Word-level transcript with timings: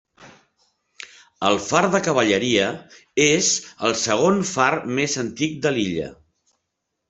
El 1.49 1.59
far 1.65 1.81
de 1.97 2.01
Cavalleria 2.07 2.71
és 3.27 3.53
el 3.91 3.95
segon 4.07 4.43
far 4.57 4.69
més 4.99 5.21
antic 5.29 5.65
de 5.67 5.77
l'illa. 5.79 6.13